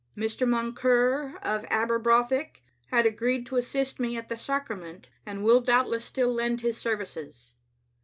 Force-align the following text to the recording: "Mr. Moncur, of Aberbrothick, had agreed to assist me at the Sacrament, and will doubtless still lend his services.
"Mr. 0.17 0.47
Moncur, 0.47 1.35
of 1.43 1.61
Aberbrothick, 1.65 2.63
had 2.87 3.05
agreed 3.05 3.45
to 3.45 3.57
assist 3.57 3.99
me 3.99 4.17
at 4.17 4.29
the 4.29 4.35
Sacrament, 4.35 5.09
and 5.27 5.43
will 5.43 5.61
doubtless 5.61 6.05
still 6.05 6.33
lend 6.33 6.61
his 6.61 6.75
services. 6.79 7.53